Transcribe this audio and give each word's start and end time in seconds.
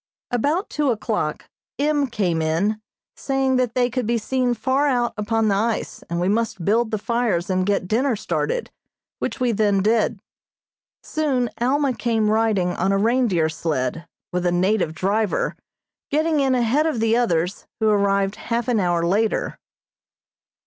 About 0.31 0.67
two 0.71 0.89
o'clock 0.89 1.47
M. 1.77 2.07
came 2.07 2.41
in, 2.41 2.81
saying 3.15 3.57
that 3.57 3.75
they 3.75 3.87
could 3.87 4.07
be 4.07 4.17
seen 4.17 4.55
far 4.55 4.87
out 4.87 5.13
upon 5.15 5.47
the 5.47 5.53
ice, 5.53 6.03
and 6.09 6.19
we 6.19 6.27
must 6.27 6.65
build 6.65 6.89
the 6.89 6.97
fires 6.97 7.51
and 7.51 7.67
get 7.67 7.87
dinner 7.87 8.15
started, 8.15 8.71
which 9.19 9.39
we 9.39 9.51
then 9.51 9.83
did. 9.83 10.19
Soon 11.03 11.51
Alma 11.59 11.93
came 11.93 12.31
riding 12.31 12.69
on 12.69 12.91
a 12.91 12.97
reindeer 12.97 13.47
sled, 13.47 14.07
with 14.33 14.47
a 14.47 14.51
native 14.51 14.95
driver, 14.95 15.55
getting 16.09 16.39
in 16.39 16.55
ahead 16.55 16.87
of 16.87 16.99
the 16.99 17.15
others, 17.15 17.67
who 17.79 17.87
arrived 17.87 18.37
half 18.37 18.67
an 18.67 18.79
hour 18.79 19.05
later. 19.05 19.59